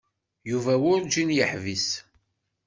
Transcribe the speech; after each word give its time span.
Yuba 0.49 0.73
werǧin 0.83 1.33
yeḥbis. 1.37 1.87